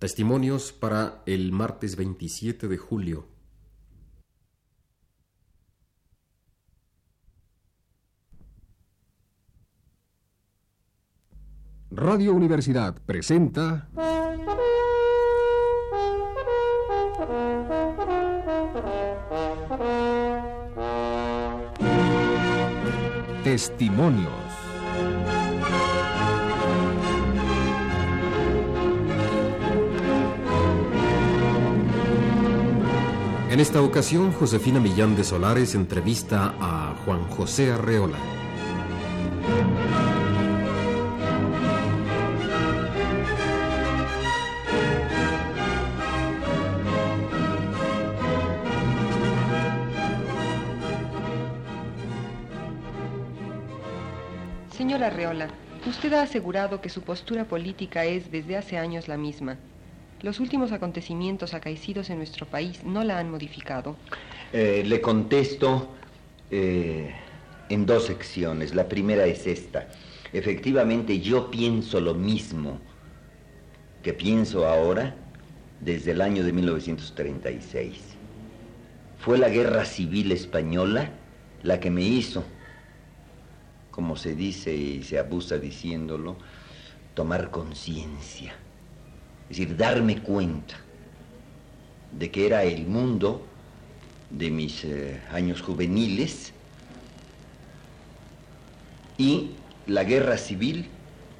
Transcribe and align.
Testimonios 0.00 0.72
para 0.72 1.22
el 1.26 1.52
martes 1.52 1.94
27 1.94 2.68
de 2.68 2.78
julio. 2.78 3.28
Radio 11.90 12.32
Universidad 12.32 12.96
presenta 13.04 13.90
Testimonios. 23.44 24.49
En 33.60 33.66
esta 33.66 33.82
ocasión, 33.82 34.32
Josefina 34.32 34.80
Millán 34.80 35.14
de 35.14 35.22
Solares 35.22 35.74
entrevista 35.74 36.54
a 36.58 36.94
Juan 37.04 37.24
José 37.28 37.70
Arreola. 37.70 38.16
Señora 54.70 55.08
Arreola, 55.08 55.48
usted 55.86 56.14
ha 56.14 56.22
asegurado 56.22 56.80
que 56.80 56.88
su 56.88 57.02
postura 57.02 57.44
política 57.44 58.06
es 58.06 58.32
desde 58.32 58.56
hace 58.56 58.78
años 58.78 59.06
la 59.06 59.18
misma. 59.18 59.58
Los 60.22 60.38
últimos 60.38 60.70
acontecimientos 60.72 61.54
acaecidos 61.54 62.10
en 62.10 62.18
nuestro 62.18 62.44
país 62.44 62.84
no 62.84 63.04
la 63.04 63.18
han 63.18 63.30
modificado. 63.30 63.96
Eh, 64.52 64.82
le 64.84 65.00
contesto 65.00 65.88
eh, 66.50 67.14
en 67.70 67.86
dos 67.86 68.04
secciones. 68.04 68.74
La 68.74 68.86
primera 68.86 69.24
es 69.24 69.46
esta. 69.46 69.88
Efectivamente, 70.34 71.20
yo 71.20 71.50
pienso 71.50 72.00
lo 72.00 72.12
mismo 72.12 72.78
que 74.02 74.12
pienso 74.12 74.66
ahora 74.66 75.14
desde 75.80 76.10
el 76.10 76.20
año 76.20 76.44
de 76.44 76.52
1936. 76.52 77.98
Fue 79.18 79.38
la 79.38 79.48
guerra 79.48 79.86
civil 79.86 80.32
española 80.32 81.10
la 81.62 81.80
que 81.80 81.90
me 81.90 82.02
hizo, 82.02 82.44
como 83.90 84.16
se 84.16 84.34
dice 84.34 84.74
y 84.74 85.02
se 85.02 85.18
abusa 85.18 85.58
diciéndolo, 85.58 86.36
tomar 87.14 87.50
conciencia 87.50 88.54
es 89.50 89.58
decir, 89.58 89.76
darme 89.76 90.22
cuenta 90.22 90.76
de 92.16 92.30
que 92.30 92.46
era 92.46 92.62
el 92.62 92.86
mundo 92.86 93.44
de 94.30 94.48
mis 94.48 94.84
eh, 94.84 95.20
años 95.32 95.60
juveniles 95.60 96.52
y 99.18 99.50
la 99.88 100.04
guerra 100.04 100.38
civil 100.38 100.88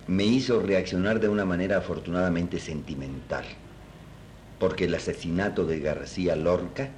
me 0.08 0.24
hizo 0.24 0.60
reaccionar 0.60 1.20
de 1.20 1.28
una 1.28 1.44
manera 1.44 1.76
afortunadamente 1.78 2.58
sentimental, 2.58 3.44
porque 4.58 4.86
el 4.86 4.94
asesinato 4.96 5.64
de 5.64 5.78
García 5.78 6.34
Lorca 6.34 6.90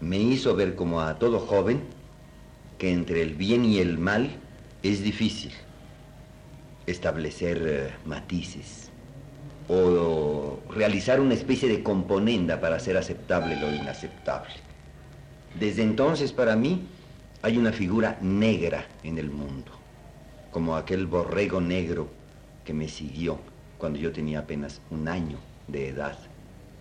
me 0.00 0.16
hizo 0.16 0.56
ver 0.56 0.76
como 0.76 1.02
a 1.02 1.18
todo 1.18 1.40
joven 1.40 1.82
que 2.78 2.90
entre 2.90 3.20
el 3.20 3.34
bien 3.34 3.66
y 3.66 3.80
el 3.80 3.98
mal 3.98 4.30
es 4.82 5.02
difícil 5.02 5.52
establecer 6.86 7.62
eh, 7.66 7.90
matices 8.06 8.93
o 9.68 10.60
realizar 10.70 11.20
una 11.20 11.34
especie 11.34 11.68
de 11.68 11.82
componenda 11.82 12.60
para 12.60 12.76
hacer 12.76 12.96
aceptable 12.96 13.56
lo 13.56 13.74
inaceptable. 13.74 14.54
Desde 15.58 15.82
entonces 15.82 16.32
para 16.32 16.56
mí 16.56 16.86
hay 17.42 17.56
una 17.56 17.72
figura 17.72 18.18
negra 18.20 18.86
en 19.02 19.18
el 19.18 19.30
mundo, 19.30 19.72
como 20.50 20.76
aquel 20.76 21.06
borrego 21.06 21.60
negro 21.60 22.08
que 22.64 22.74
me 22.74 22.88
siguió 22.88 23.38
cuando 23.78 23.98
yo 23.98 24.12
tenía 24.12 24.40
apenas 24.40 24.80
un 24.90 25.08
año 25.08 25.38
de 25.68 25.88
edad 25.88 26.18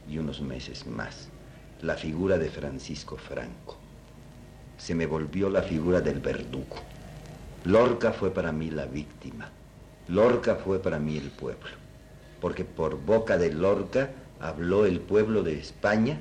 y 0.10 0.18
unos 0.18 0.42
meses 0.42 0.86
más, 0.86 1.30
la 1.82 1.96
figura 1.96 2.38
de 2.38 2.50
Francisco 2.50 3.18
Franco. 3.18 3.78
Se 4.78 4.96
me 4.96 5.06
volvió 5.06 5.50
la 5.50 5.62
figura 5.62 6.02
del 6.02 6.20
verdugo. 6.20 6.78
Lorca 7.64 8.12
fue 8.12 8.32
para 8.32 8.52
mí 8.52 8.70
la 8.70 8.86
víctima. 8.86 9.50
Lorca 10.10 10.56
fue 10.56 10.80
para 10.80 11.00
mí 11.00 11.18
el 11.18 11.30
pueblo 11.30 11.83
porque 12.44 12.66
por 12.66 12.98
boca 12.98 13.38
de 13.38 13.54
Lorca 13.54 14.10
habló 14.42 14.86
el 14.86 15.00
pueblo 15.00 15.44
de 15.44 15.58
España 15.58 16.20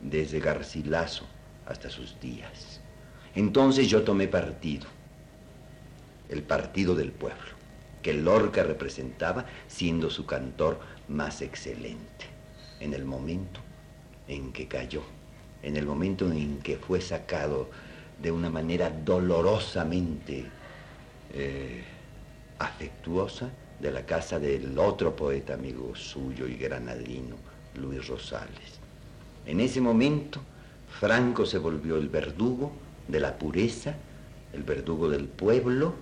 desde 0.00 0.38
Garcilaso 0.38 1.26
hasta 1.66 1.90
sus 1.90 2.20
días. 2.20 2.80
Entonces 3.34 3.88
yo 3.88 4.04
tomé 4.04 4.28
partido, 4.28 4.86
el 6.28 6.44
partido 6.44 6.94
del 6.94 7.10
pueblo, 7.10 7.56
que 8.02 8.14
Lorca 8.14 8.62
representaba 8.62 9.46
siendo 9.66 10.10
su 10.10 10.26
cantor 10.26 10.78
más 11.08 11.42
excelente, 11.42 12.26
en 12.78 12.94
el 12.94 13.04
momento 13.04 13.58
en 14.28 14.52
que 14.52 14.68
cayó, 14.68 15.02
en 15.64 15.76
el 15.76 15.86
momento 15.86 16.30
en 16.30 16.60
que 16.60 16.76
fue 16.76 17.00
sacado 17.00 17.68
de 18.22 18.30
una 18.30 18.48
manera 18.48 18.90
dolorosamente 18.90 20.44
eh, 21.34 21.82
afectuosa 22.60 23.50
de 23.82 23.90
la 23.90 24.06
casa 24.06 24.38
del 24.38 24.78
otro 24.78 25.16
poeta 25.16 25.54
amigo 25.54 25.94
suyo 25.96 26.46
y 26.46 26.54
granadino, 26.54 27.34
Luis 27.74 28.06
Rosales. 28.06 28.78
En 29.44 29.58
ese 29.58 29.80
momento, 29.80 30.40
Franco 31.00 31.44
se 31.44 31.58
volvió 31.58 31.96
el 31.96 32.08
verdugo 32.08 32.70
de 33.08 33.18
la 33.18 33.36
pureza, 33.36 33.96
el 34.52 34.62
verdugo 34.62 35.08
del 35.08 35.24
pueblo, 35.24 35.94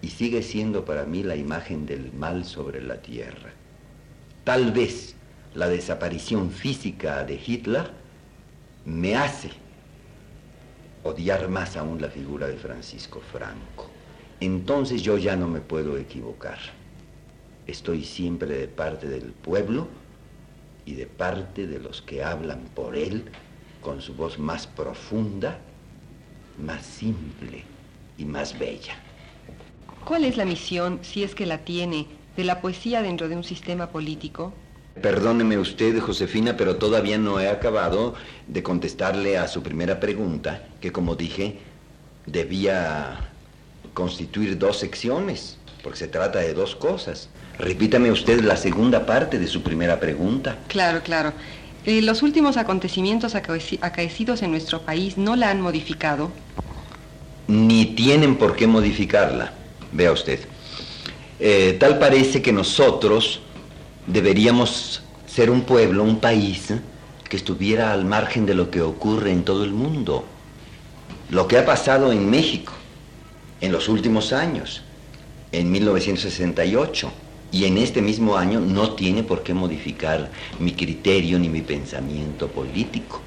y 0.00 0.08
sigue 0.08 0.42
siendo 0.42 0.84
para 0.84 1.04
mí 1.04 1.22
la 1.22 1.36
imagen 1.36 1.86
del 1.86 2.12
mal 2.12 2.44
sobre 2.44 2.82
la 2.82 3.00
tierra. 3.00 3.52
Tal 4.42 4.72
vez 4.72 5.14
la 5.54 5.68
desaparición 5.68 6.50
física 6.50 7.22
de 7.22 7.40
Hitler 7.46 7.88
me 8.84 9.14
hace 9.14 9.50
odiar 11.04 11.48
más 11.48 11.76
aún 11.76 12.02
la 12.02 12.08
figura 12.08 12.48
de 12.48 12.56
Francisco 12.56 13.20
Franco. 13.30 13.88
Entonces 14.40 15.02
yo 15.02 15.18
ya 15.18 15.36
no 15.36 15.46
me 15.46 15.60
puedo 15.60 15.96
equivocar. 15.96 16.58
Estoy 17.66 18.04
siempre 18.04 18.48
de 18.48 18.68
parte 18.68 19.08
del 19.08 19.32
pueblo 19.32 19.88
y 20.84 20.94
de 20.94 21.06
parte 21.06 21.66
de 21.66 21.78
los 21.78 22.02
que 22.02 22.24
hablan 22.24 22.60
por 22.74 22.96
él 22.96 23.24
con 23.80 24.00
su 24.00 24.14
voz 24.14 24.38
más 24.38 24.66
profunda, 24.66 25.58
más 26.58 26.84
simple 26.84 27.64
y 28.18 28.24
más 28.24 28.58
bella. 28.58 28.94
¿Cuál 30.04 30.24
es 30.24 30.36
la 30.36 30.44
misión, 30.44 30.98
si 31.02 31.22
es 31.22 31.34
que 31.34 31.46
la 31.46 31.58
tiene, 31.58 32.06
de 32.36 32.44
la 32.44 32.60
poesía 32.60 33.02
dentro 33.02 33.28
de 33.28 33.36
un 33.36 33.44
sistema 33.44 33.90
político? 33.90 34.52
Perdóneme 35.00 35.58
usted, 35.58 36.00
Josefina, 36.00 36.56
pero 36.56 36.76
todavía 36.76 37.18
no 37.18 37.40
he 37.40 37.48
acabado 37.48 38.14
de 38.46 38.62
contestarle 38.62 39.38
a 39.38 39.48
su 39.48 39.62
primera 39.62 40.00
pregunta, 40.00 40.66
que 40.80 40.92
como 40.92 41.16
dije, 41.16 41.58
debía 42.26 43.30
constituir 43.94 44.58
dos 44.58 44.78
secciones, 44.78 45.58
porque 45.82 45.98
se 45.98 46.08
trata 46.08 46.38
de 46.38 46.54
dos 46.54 46.76
cosas. 46.76 47.28
Repítame 47.58 48.10
usted 48.10 48.40
la 48.40 48.56
segunda 48.56 49.04
parte 49.04 49.38
de 49.38 49.46
su 49.46 49.62
primera 49.62 49.98
pregunta. 49.98 50.56
Claro, 50.68 51.02
claro. 51.02 51.32
Eh, 51.84 52.00
¿Los 52.02 52.22
últimos 52.22 52.56
acontecimientos 52.56 53.34
acaecidos 53.34 54.42
en 54.42 54.52
nuestro 54.52 54.82
país 54.82 55.18
no 55.18 55.34
la 55.34 55.50
han 55.50 55.60
modificado? 55.60 56.30
Ni 57.48 57.86
tienen 57.86 58.36
por 58.36 58.54
qué 58.54 58.66
modificarla. 58.66 59.52
Vea 59.90 60.12
usted. 60.12 60.40
Eh, 61.40 61.76
tal 61.80 61.98
parece 61.98 62.40
que 62.40 62.52
nosotros 62.52 63.40
deberíamos 64.06 65.02
ser 65.26 65.50
un 65.50 65.62
pueblo, 65.62 66.04
un 66.04 66.20
país, 66.20 66.72
que 67.28 67.36
estuviera 67.36 67.92
al 67.92 68.04
margen 68.04 68.46
de 68.46 68.54
lo 68.54 68.70
que 68.70 68.80
ocurre 68.80 69.32
en 69.32 69.42
todo 69.42 69.64
el 69.64 69.72
mundo. 69.72 70.24
Lo 71.30 71.48
que 71.48 71.58
ha 71.58 71.66
pasado 71.66 72.12
en 72.12 72.30
México 72.30 72.72
en 73.60 73.72
los 73.72 73.88
últimos 73.88 74.32
años, 74.32 74.82
en 75.52 75.70
1968 75.70 77.12
y 77.52 77.66
en 77.66 77.76
este 77.76 78.00
mismo 78.00 78.36
año 78.36 78.60
no 78.60 78.94
tiene 78.94 79.22
por 79.22 79.42
qué 79.42 79.52
modificar 79.52 80.30
mi 80.58 80.72
criterio 80.72 81.38
ni 81.38 81.48
mi 81.48 81.60
pensamiento 81.60 82.48
político. 82.48 83.20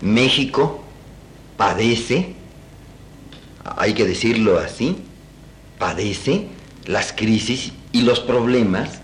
México 0.00 0.82
padece, 1.56 2.34
hay 3.64 3.94
que 3.94 4.06
decirlo 4.06 4.58
así, 4.58 4.96
padece 5.78 6.46
las 6.86 7.12
crisis 7.12 7.72
y 7.90 8.02
los 8.02 8.20
problemas 8.20 9.00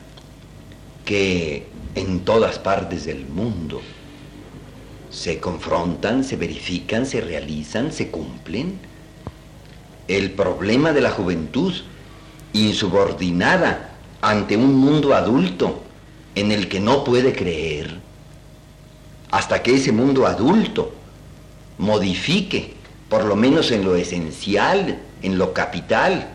que 1.05 1.67
en 1.97 2.21
todas 2.21 2.59
partes 2.59 3.05
del 3.05 3.27
mundo 3.27 3.81
se 5.11 5.41
confrontan, 5.41 6.23
se 6.23 6.37
verifican, 6.37 7.07
se 7.07 7.21
realizan, 7.21 7.93
se 7.93 8.11
cumplen. 8.11 8.79
El 10.07 10.31
problema 10.33 10.93
de 10.93 11.01
la 11.01 11.11
juventud 11.11 11.75
insubordinada 12.67 13.97
ante 14.21 14.57
un 14.57 14.75
mundo 14.75 15.15
adulto 15.15 15.83
en 16.35 16.53
el 16.53 16.69
que 16.69 16.81
no 16.81 17.05
puede 17.05 17.33
creer 17.33 18.09
hasta 19.31 19.63
que 19.63 19.75
ese 19.75 19.93
mundo 19.93 20.27
adulto 20.27 20.93
modifique, 21.79 22.75
por 23.09 23.25
lo 23.25 23.37
menos 23.37 23.71
en 23.71 23.85
lo 23.85 23.95
esencial, 23.95 24.99
en 25.23 25.39
lo 25.39 25.53
capital, 25.53 26.29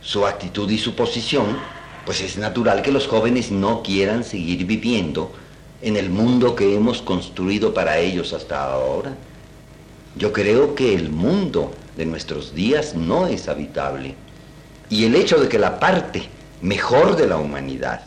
su 0.00 0.26
actitud 0.26 0.70
y 0.70 0.78
su 0.78 0.94
posición, 0.94 1.58
pues 2.04 2.20
es 2.20 2.38
natural 2.38 2.82
que 2.82 2.92
los 2.92 3.06
jóvenes 3.06 3.50
no 3.50 3.82
quieran 3.82 4.24
seguir 4.24 4.64
viviendo 4.64 5.32
en 5.82 5.96
el 5.96 6.08
mundo 6.08 6.54
que 6.54 6.74
hemos 6.74 7.02
construido 7.02 7.74
para 7.74 7.98
ellos 7.98 8.32
hasta 8.32 8.72
ahora. 8.72 9.14
Yo 10.16 10.32
creo 10.32 10.74
que 10.74 10.94
el 10.94 11.10
mundo 11.10 11.72
de 11.96 12.06
nuestros 12.06 12.54
días 12.54 12.94
no 12.94 13.26
es 13.26 13.48
habitable. 13.48 14.14
Y 14.88 15.04
el 15.04 15.14
hecho 15.14 15.38
de 15.38 15.48
que 15.48 15.58
la 15.58 15.78
parte 15.80 16.28
mejor 16.62 17.16
de 17.16 17.26
la 17.26 17.36
humanidad, 17.38 18.02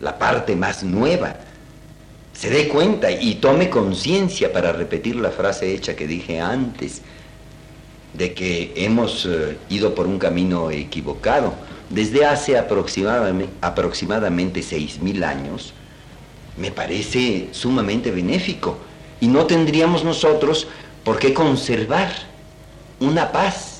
la 0.00 0.18
parte 0.18 0.56
más 0.56 0.82
nueva, 0.82 1.36
se 2.32 2.50
dé 2.50 2.68
cuenta 2.68 3.10
y 3.10 3.36
tome 3.36 3.70
conciencia 3.70 4.52
para 4.52 4.72
repetir 4.72 5.16
la 5.16 5.30
frase 5.30 5.74
hecha 5.74 5.94
que 5.94 6.06
dije 6.06 6.40
antes, 6.40 7.02
de 8.14 8.34
que 8.34 8.72
hemos 8.76 9.26
eh, 9.26 9.56
ido 9.68 9.94
por 9.94 10.06
un 10.06 10.18
camino 10.18 10.70
equivocado. 10.70 11.54
Desde 11.88 12.24
hace 12.24 12.58
aproximadamente, 12.58 13.52
aproximadamente 13.60 14.62
seis 14.62 15.00
mil 15.00 15.22
años, 15.24 15.72
me 16.56 16.70
parece 16.70 17.48
sumamente 17.52 18.10
benéfico. 18.10 18.78
Y 19.20 19.28
no 19.28 19.46
tendríamos 19.46 20.04
nosotros 20.04 20.66
por 21.04 21.18
qué 21.18 21.32
conservar 21.32 22.12
una 23.00 23.32
paz, 23.32 23.71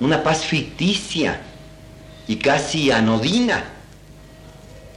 una 0.00 0.22
paz 0.22 0.44
ficticia 0.44 1.40
y 2.28 2.36
casi 2.36 2.90
anodina 2.90 3.64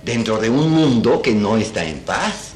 dentro 0.03 0.39
de 0.39 0.49
un 0.49 0.71
mundo 0.71 1.21
que 1.21 1.33
no 1.33 1.57
está 1.57 1.85
en 1.85 1.99
paz. 1.99 2.53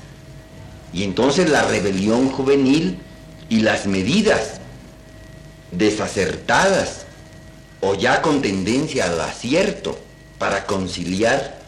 Y 0.93 1.03
entonces 1.03 1.49
la 1.49 1.63
rebelión 1.63 2.29
juvenil 2.29 2.99
y 3.49 3.59
las 3.59 3.85
medidas 3.85 4.61
desacertadas 5.71 7.05
o 7.81 7.95
ya 7.95 8.21
con 8.21 8.41
tendencia 8.41 9.05
al 9.05 9.19
acierto 9.19 9.97
para 10.37 10.65
conciliar, 10.65 11.59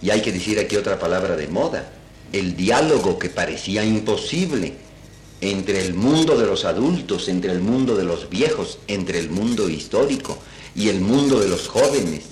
y 0.00 0.10
hay 0.10 0.20
que 0.20 0.32
decir 0.32 0.58
aquí 0.58 0.76
otra 0.76 0.98
palabra 0.98 1.36
de 1.36 1.48
moda, 1.48 1.86
el 2.32 2.56
diálogo 2.56 3.18
que 3.18 3.28
parecía 3.28 3.84
imposible 3.84 4.74
entre 5.42 5.84
el 5.84 5.94
mundo 5.94 6.38
de 6.38 6.46
los 6.46 6.64
adultos, 6.64 7.28
entre 7.28 7.50
el 7.50 7.60
mundo 7.60 7.96
de 7.96 8.04
los 8.04 8.30
viejos, 8.30 8.78
entre 8.86 9.18
el 9.18 9.28
mundo 9.28 9.68
histórico 9.68 10.38
y 10.76 10.88
el 10.88 11.00
mundo 11.00 11.40
de 11.40 11.48
los 11.48 11.66
jóvenes, 11.66 12.26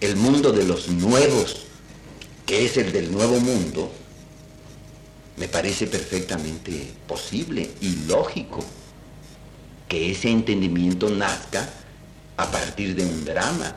el 0.00 0.16
mundo 0.16 0.50
de 0.50 0.64
los 0.64 0.88
nuevos, 0.88 1.62
que 2.44 2.66
es 2.66 2.76
el 2.76 2.92
del 2.92 3.12
nuevo 3.12 3.38
mundo, 3.38 3.92
me 5.36 5.46
parece 5.46 5.86
perfectamente 5.86 6.90
posible 7.06 7.70
y 7.80 8.06
lógico 8.08 8.64
que 9.88 10.10
ese 10.10 10.28
entendimiento 10.28 11.08
nazca 11.08 11.70
a 12.36 12.50
partir 12.50 12.96
de 12.96 13.06
un 13.06 13.24
drama, 13.24 13.76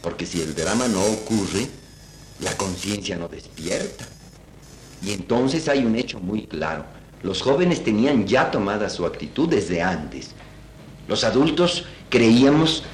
porque 0.00 0.24
si 0.24 0.40
el 0.40 0.54
drama 0.54 0.88
no 0.88 1.04
ocurre, 1.04 1.68
la 2.40 2.56
conciencia 2.56 3.18
no 3.18 3.28
despierta. 3.28 4.08
Y 5.02 5.12
entonces 5.12 5.68
hay 5.68 5.84
un 5.84 5.94
hecho 5.94 6.20
muy 6.20 6.46
claro. 6.46 6.99
Los 7.22 7.42
jóvenes 7.42 7.84
tenían 7.84 8.26
ya 8.26 8.50
tomada 8.50 8.88
su 8.88 9.04
actitud 9.04 9.48
desde 9.48 9.82
antes. 9.82 10.30
Los 11.06 11.24
adultos 11.24 11.84
creíamos 12.08 12.84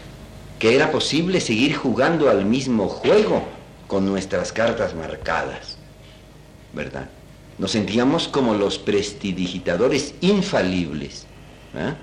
que 0.58 0.74
era 0.74 0.90
posible 0.90 1.40
seguir 1.40 1.76
jugando 1.76 2.30
al 2.30 2.44
mismo 2.44 2.88
juego 2.88 3.44
con 3.86 4.06
nuestras 4.06 4.52
cartas 4.52 4.94
marcadas, 4.94 5.76
¿verdad? 6.72 7.08
Nos 7.58 7.72
sentíamos 7.72 8.28
como 8.28 8.54
los 8.54 8.78
prestidigitadores 8.78 10.14
infalibles, 10.20 11.26
¿eh? 11.74 11.94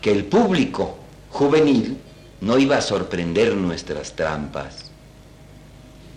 que 0.00 0.12
el 0.12 0.24
público 0.24 0.98
juvenil 1.30 1.98
no 2.40 2.58
iba 2.58 2.76
a 2.76 2.82
sorprender 2.82 3.54
nuestras 3.54 4.14
trampas. 4.14 4.90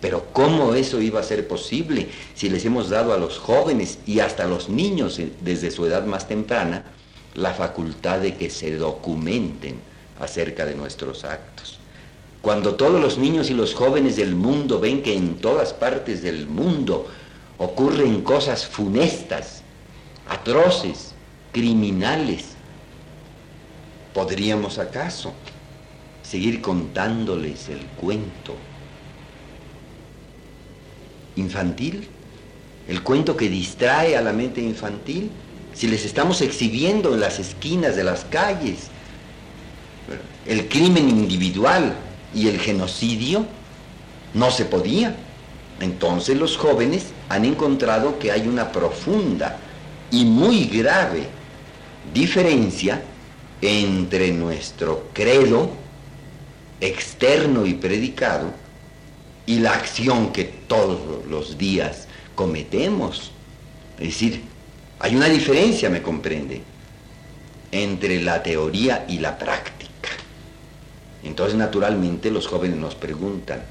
Pero 0.00 0.28
¿cómo 0.32 0.74
eso 0.74 1.00
iba 1.00 1.20
a 1.20 1.24
ser 1.24 1.46
posible 1.46 2.08
si 2.34 2.48
les 2.48 2.64
hemos 2.64 2.88
dado 2.88 3.12
a 3.12 3.18
los 3.18 3.38
jóvenes 3.38 3.98
y 4.06 4.20
hasta 4.20 4.44
a 4.44 4.48
los 4.48 4.68
niños 4.68 5.20
desde 5.42 5.70
su 5.70 5.84
edad 5.84 6.04
más 6.06 6.26
temprana 6.26 6.84
la 7.34 7.52
facultad 7.52 8.20
de 8.20 8.36
que 8.36 8.50
se 8.50 8.76
documenten 8.76 9.76
acerca 10.18 10.64
de 10.64 10.74
nuestros 10.74 11.24
actos? 11.24 11.78
Cuando 12.40 12.76
todos 12.76 13.00
los 13.00 13.18
niños 13.18 13.50
y 13.50 13.54
los 13.54 13.74
jóvenes 13.74 14.16
del 14.16 14.34
mundo 14.34 14.80
ven 14.80 15.02
que 15.02 15.14
en 15.14 15.36
todas 15.36 15.74
partes 15.74 16.22
del 16.22 16.46
mundo 16.46 17.06
ocurren 17.58 18.22
cosas 18.22 18.66
funestas, 18.66 19.62
atroces, 20.26 21.12
criminales. 21.52 22.52
¿Podríamos 24.14 24.78
acaso 24.78 25.34
seguir 26.22 26.62
contándoles 26.62 27.68
el 27.68 27.80
cuento 28.00 28.54
infantil? 31.40 32.06
¿El 32.88 33.02
cuento 33.02 33.36
que 33.36 33.48
distrae 33.48 34.16
a 34.16 34.20
la 34.20 34.32
mente 34.32 34.60
infantil? 34.60 35.30
Si 35.74 35.86
les 35.86 36.04
estamos 36.04 36.40
exhibiendo 36.40 37.14
en 37.14 37.20
las 37.20 37.38
esquinas 37.38 37.96
de 37.96 38.04
las 38.04 38.24
calles 38.24 38.88
el 40.46 40.68
crimen 40.68 41.08
individual 41.08 41.94
y 42.34 42.48
el 42.48 42.58
genocidio, 42.58 43.46
no 44.34 44.50
se 44.50 44.64
podía. 44.64 45.14
Entonces 45.80 46.36
los 46.36 46.56
jóvenes 46.56 47.06
han 47.28 47.44
encontrado 47.44 48.18
que 48.18 48.32
hay 48.32 48.46
una 48.46 48.72
profunda 48.72 49.58
y 50.10 50.24
muy 50.24 50.66
grave 50.66 51.28
diferencia 52.12 53.02
entre 53.62 54.32
nuestro 54.32 55.08
credo 55.12 55.70
externo 56.80 57.66
y 57.66 57.74
predicado 57.74 58.52
y 59.46 59.58
la 59.58 59.72
acción 59.72 60.32
que 60.32 60.44
todos 60.44 61.26
los 61.26 61.58
días 61.58 62.06
cometemos. 62.34 63.32
Es 63.98 64.08
decir, 64.08 64.42
hay 64.98 65.16
una 65.16 65.28
diferencia, 65.28 65.90
me 65.90 66.02
comprende, 66.02 66.62
entre 67.72 68.22
la 68.22 68.42
teoría 68.42 69.04
y 69.08 69.18
la 69.18 69.38
práctica. 69.38 70.10
Entonces, 71.22 71.56
naturalmente, 71.56 72.30
los 72.30 72.46
jóvenes 72.46 72.76
nos 72.76 72.94
preguntan, 72.94 73.62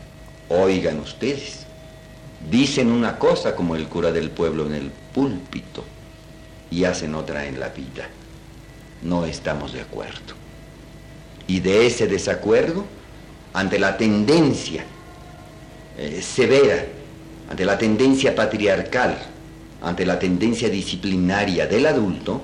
oigan 0.50 1.00
ustedes, 1.00 1.66
Dicen 2.48 2.92
una 2.92 3.20
cosa 3.20 3.56
como 3.56 3.76
el 3.76 3.88
cura 3.88 4.12
del 4.12 4.32
pueblo 4.32 4.66
en 4.66 4.74
el 4.74 4.92
púlpito 5.14 5.84
y 6.72 6.86
hacen 6.86 7.16
otra 7.16 7.46
en 7.46 7.60
la 7.60 7.70
vida. 7.70 8.08
No 9.04 9.26
estamos 9.26 9.74
de 9.74 9.82
acuerdo. 9.82 10.36
Y 11.48 11.60
de 11.60 11.86
ese 11.88 12.08
desacuerdo, 12.08 12.86
ante 13.54 13.78
la 13.78 13.98
tendencia 13.98 14.86
eh, 16.02 16.22
severa, 16.22 16.86
ante 17.50 17.66
la 17.66 17.78
tendencia 17.78 18.34
patriarcal, 18.34 19.18
ante 19.82 20.06
la 20.06 20.18
tendencia 20.18 20.70
disciplinaria 20.70 21.68
del 21.68 21.86
adulto, 21.88 22.42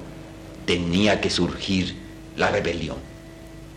tenía 0.65 1.21
que 1.21 1.29
surgir 1.29 1.95
la 2.35 2.49
rebelión, 2.49 2.97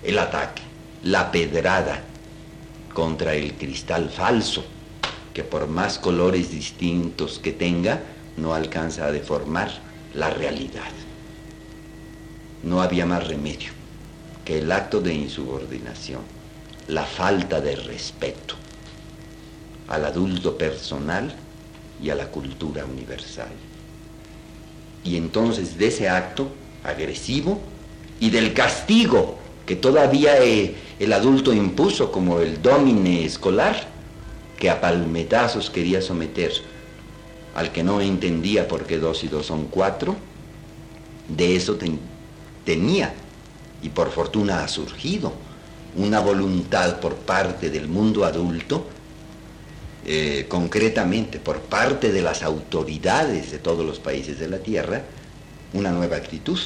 el 0.02 0.18
ataque, 0.18 0.62
la 1.04 1.30
pedrada 1.30 2.02
contra 2.92 3.34
el 3.34 3.52
cristal 3.54 4.10
falso 4.10 4.64
que 5.32 5.44
por 5.44 5.68
más 5.68 6.00
colores 6.00 6.50
distintos 6.50 7.38
que 7.38 7.52
tenga, 7.52 8.00
no 8.36 8.54
alcanza 8.54 9.06
a 9.06 9.12
deformar 9.12 9.70
la 10.14 10.30
realidad. 10.30 10.90
No 12.64 12.82
había 12.82 13.06
más 13.06 13.28
remedio 13.28 13.70
que 14.44 14.58
el 14.58 14.72
acto 14.72 15.00
de 15.00 15.14
insubordinación, 15.14 16.22
la 16.88 17.04
falta 17.04 17.60
de 17.60 17.76
respeto 17.76 18.56
al 19.88 20.04
adulto 20.04 20.56
personal 20.56 21.34
y 22.02 22.10
a 22.10 22.14
la 22.14 22.26
cultura 22.26 22.84
universal. 22.84 23.48
Y 25.04 25.16
entonces 25.16 25.78
de 25.78 25.88
ese 25.88 26.08
acto 26.08 26.48
agresivo 26.84 27.60
y 28.20 28.30
del 28.30 28.52
castigo 28.52 29.38
que 29.66 29.76
todavía 29.76 30.42
eh, 30.42 30.74
el 30.98 31.12
adulto 31.12 31.52
impuso 31.52 32.10
como 32.10 32.40
el 32.40 32.60
domine 32.62 33.24
escolar, 33.24 33.86
que 34.58 34.70
a 34.70 34.80
palmetazos 34.80 35.70
quería 35.70 36.02
someter 36.02 36.52
al 37.54 37.72
que 37.72 37.82
no 37.82 38.00
entendía 38.00 38.68
por 38.68 38.86
qué 38.86 38.98
dos 38.98 39.24
y 39.24 39.28
dos 39.28 39.46
son 39.46 39.66
cuatro, 39.66 40.16
de 41.28 41.56
eso 41.56 41.76
tenía, 42.64 43.12
y 43.82 43.88
por 43.88 44.10
fortuna 44.10 44.62
ha 44.62 44.68
surgido, 44.68 45.32
una 45.96 46.20
voluntad 46.20 47.00
por 47.00 47.16
parte 47.16 47.70
del 47.70 47.88
mundo 47.88 48.24
adulto, 48.24 48.86
eh, 50.06 50.46
concretamente 50.48 51.38
por 51.38 51.60
parte 51.60 52.12
de 52.12 52.22
las 52.22 52.42
autoridades 52.42 53.50
de 53.50 53.58
todos 53.58 53.84
los 53.84 53.98
países 53.98 54.38
de 54.38 54.48
la 54.48 54.58
Tierra, 54.58 55.02
una 55.72 55.90
nueva 55.90 56.16
actitud. 56.16 56.58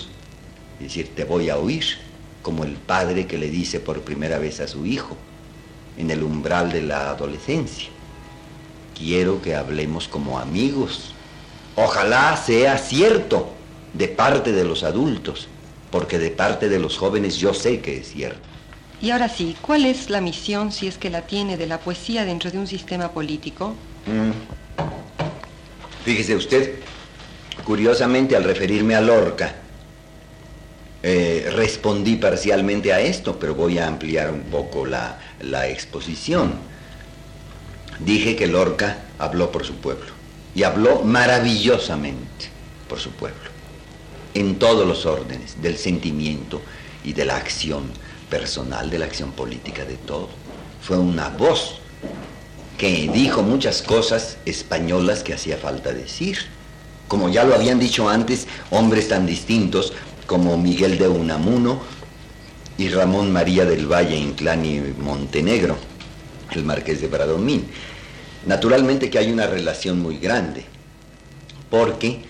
Es 0.78 0.86
decir, 0.86 1.12
te 1.14 1.24
voy 1.24 1.48
a 1.48 1.56
oír, 1.56 1.84
como 2.42 2.64
el 2.64 2.74
padre 2.74 3.26
que 3.26 3.38
le 3.38 3.50
dice 3.50 3.80
por 3.80 4.02
primera 4.02 4.38
vez 4.38 4.60
a 4.60 4.68
su 4.68 4.86
hijo, 4.86 5.16
en 5.96 6.10
el 6.10 6.22
umbral 6.22 6.72
de 6.72 6.82
la 6.82 7.10
adolescencia. 7.10 7.88
quiero 8.96 9.42
que 9.42 9.56
hablemos 9.56 10.06
como 10.06 10.38
amigos. 10.38 11.12
Ojalá 11.74 12.36
sea 12.36 12.78
cierto 12.78 13.50
de 13.94 14.08
parte 14.08 14.52
de 14.52 14.64
los 14.64 14.84
adultos, 14.84 15.48
porque 15.90 16.18
de 16.18 16.30
parte 16.30 16.68
de 16.68 16.78
los 16.78 16.98
jóvenes 16.98 17.36
yo 17.36 17.54
sé 17.54 17.80
que 17.80 17.98
es 17.98 18.10
cierto. 18.12 18.51
Y 19.02 19.10
ahora 19.10 19.28
sí, 19.28 19.56
¿cuál 19.60 19.84
es 19.84 20.10
la 20.10 20.20
misión, 20.20 20.70
si 20.70 20.86
es 20.86 20.96
que 20.96 21.10
la 21.10 21.22
tiene, 21.22 21.56
de 21.56 21.66
la 21.66 21.78
poesía 21.80 22.24
dentro 22.24 22.52
de 22.52 22.58
un 22.58 22.68
sistema 22.68 23.10
político? 23.10 23.74
Mm. 24.06 24.30
Fíjese 26.04 26.36
usted, 26.36 26.74
curiosamente 27.64 28.36
al 28.36 28.44
referirme 28.44 28.94
a 28.94 29.00
Lorca, 29.00 29.56
eh, 31.02 31.50
respondí 31.52 32.14
parcialmente 32.14 32.92
a 32.92 33.00
esto, 33.00 33.40
pero 33.40 33.56
voy 33.56 33.78
a 33.78 33.88
ampliar 33.88 34.30
un 34.30 34.42
poco 34.42 34.86
la, 34.86 35.18
la 35.40 35.66
exposición. 35.66 36.54
Dije 37.98 38.36
que 38.36 38.46
Lorca 38.46 38.98
habló 39.18 39.50
por 39.50 39.64
su 39.64 39.74
pueblo 39.74 40.12
y 40.54 40.62
habló 40.62 41.02
maravillosamente 41.02 42.50
por 42.88 43.00
su 43.00 43.10
pueblo, 43.10 43.50
en 44.34 44.60
todos 44.60 44.86
los 44.86 45.06
órdenes 45.06 45.60
del 45.60 45.76
sentimiento 45.76 46.62
y 47.02 47.14
de 47.14 47.24
la 47.24 47.36
acción 47.36 47.90
personal, 48.32 48.88
de 48.88 48.98
la 48.98 49.04
acción 49.04 49.32
política, 49.32 49.84
de 49.84 49.96
todo. 49.96 50.30
Fue 50.80 50.96
una 50.96 51.28
voz 51.28 51.74
que 52.78 53.10
dijo 53.12 53.42
muchas 53.42 53.82
cosas 53.82 54.38
españolas 54.46 55.22
que 55.22 55.34
hacía 55.34 55.58
falta 55.58 55.92
decir. 55.92 56.38
Como 57.08 57.28
ya 57.28 57.44
lo 57.44 57.54
habían 57.54 57.78
dicho 57.78 58.08
antes, 58.08 58.46
hombres 58.70 59.08
tan 59.08 59.26
distintos 59.26 59.92
como 60.26 60.56
Miguel 60.56 60.96
de 60.96 61.08
Unamuno 61.08 61.82
y 62.78 62.88
Ramón 62.88 63.30
María 63.30 63.66
del 63.66 63.86
Valle 63.86 64.16
Inclán 64.16 64.64
y 64.64 64.80
Montenegro, 64.80 65.76
el 66.52 66.64
marqués 66.64 67.02
de 67.02 67.08
Bradomín. 67.08 67.66
Naturalmente 68.46 69.10
que 69.10 69.18
hay 69.18 69.30
una 69.30 69.46
relación 69.46 70.00
muy 70.00 70.16
grande, 70.16 70.64
porque 71.68 72.22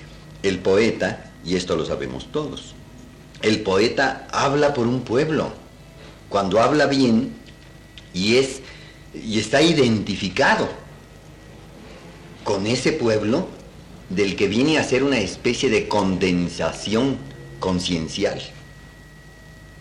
el 0.42 0.58
poeta, 0.58 1.30
y 1.44 1.54
esto 1.54 1.76
lo 1.76 1.86
sabemos 1.86 2.32
todos, 2.32 2.74
el 3.40 3.60
poeta 3.60 4.26
habla 4.32 4.74
por 4.74 4.88
un 4.88 5.02
pueblo. 5.02 5.61
Cuando 6.32 6.62
habla 6.62 6.86
bien 6.86 7.30
y 8.14 8.36
es 8.36 8.62
y 9.12 9.38
está 9.38 9.60
identificado 9.60 10.66
con 12.42 12.66
ese 12.66 12.92
pueblo 12.92 13.48
del 14.08 14.34
que 14.34 14.48
viene 14.48 14.78
a 14.78 14.84
ser 14.84 15.04
una 15.04 15.18
especie 15.18 15.68
de 15.68 15.88
condensación 15.88 17.18
conciencial. 17.60 18.40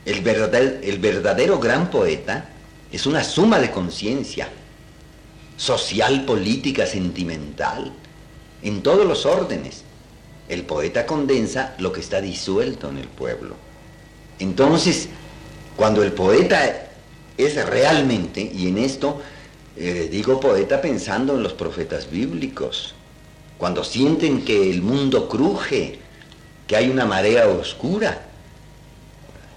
El 0.04 0.20
verdadero, 0.20 0.80
el 0.84 1.00
verdadero 1.00 1.58
gran 1.58 1.90
poeta 1.90 2.50
es 2.92 3.06
una 3.06 3.24
suma 3.24 3.62
de 3.62 3.72
conciencia 3.72 4.50
social, 5.56 6.26
política, 6.26 6.86
sentimental, 6.86 7.94
en 8.62 8.84
todos 8.84 9.08
los 9.08 9.26
órdenes. 9.26 9.84
El 10.50 10.64
poeta 10.64 11.06
condensa 11.06 11.76
lo 11.78 11.94
que 11.94 12.02
está 12.02 12.20
disuelto 12.20 12.90
en 12.90 12.98
el 12.98 13.08
pueblo. 13.08 13.56
Entonces, 14.38 15.08
cuando 15.76 16.04
el 16.04 16.12
poeta 16.12 16.88
es 17.38 17.66
realmente, 17.66 18.42
y 18.42 18.68
en 18.68 18.78
esto 18.78 19.22
eh, 19.76 20.10
digo 20.12 20.40
poeta 20.40 20.82
pensando 20.82 21.36
en 21.36 21.44
los 21.44 21.54
profetas 21.54 22.10
bíblicos, 22.10 22.94
cuando 23.58 23.84
sienten 23.84 24.44
que 24.44 24.70
el 24.70 24.82
mundo 24.82 25.30
cruje, 25.30 26.00
que 26.68 26.76
hay 26.76 26.90
una 26.90 27.06
marea 27.06 27.48
oscura, 27.48 28.26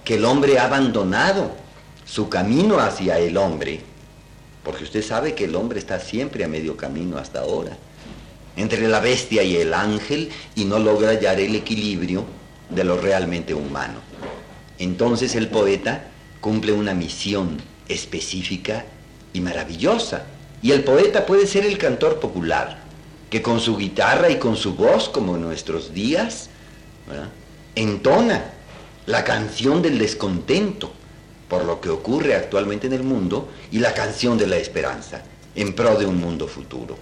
que 0.03 0.15
el 0.15 0.25
hombre 0.25 0.59
ha 0.59 0.65
abandonado 0.65 1.51
su 2.05 2.29
camino 2.29 2.79
hacia 2.79 3.19
el 3.19 3.35
hombre, 3.35 3.81
porque 4.63 4.83
usted 4.83 5.03
sabe 5.03 5.33
que 5.33 5.45
el 5.45 5.55
hombre 5.55 5.79
está 5.79 5.99
siempre 5.99 6.43
a 6.43 6.47
medio 6.47 6.77
camino 6.77 7.17
hasta 7.17 7.41
ahora, 7.41 7.77
entre 8.55 8.87
la 8.87 8.99
bestia 8.99 9.43
y 9.43 9.57
el 9.57 9.73
ángel, 9.73 10.29
y 10.55 10.65
no 10.65 10.79
logra 10.79 11.09
hallar 11.09 11.39
el 11.39 11.55
equilibrio 11.55 12.23
de 12.69 12.83
lo 12.83 12.97
realmente 12.97 13.53
humano. 13.53 13.99
Entonces 14.79 15.35
el 15.35 15.47
poeta 15.47 16.07
cumple 16.41 16.71
una 16.71 16.93
misión 16.93 17.57
específica 17.87 18.85
y 19.33 19.41
maravillosa. 19.41 20.25
Y 20.61 20.71
el 20.71 20.83
poeta 20.83 21.25
puede 21.25 21.47
ser 21.47 21.65
el 21.65 21.77
cantor 21.77 22.19
popular, 22.19 22.79
que 23.29 23.41
con 23.41 23.59
su 23.59 23.77
guitarra 23.77 24.29
y 24.29 24.37
con 24.37 24.55
su 24.55 24.75
voz, 24.75 25.09
como 25.09 25.35
en 25.35 25.41
nuestros 25.41 25.93
días, 25.93 26.49
entona 27.75 28.51
la 29.05 29.23
canción 29.23 29.81
del 29.81 29.99
descontento 29.99 30.91
por 31.47 31.65
lo 31.65 31.79
que 31.79 31.89
ocurre 31.89 32.35
actualmente 32.35 32.87
en 32.87 32.93
el 32.93 33.03
mundo 33.03 33.49
y 33.71 33.79
la 33.79 33.93
canción 33.93 34.37
de 34.37 34.47
la 34.47 34.57
esperanza 34.57 35.23
en 35.53 35.73
pro 35.73 35.97
de 35.97 36.05
un 36.05 36.19
mundo 36.19 36.47
futuro. 36.47 36.97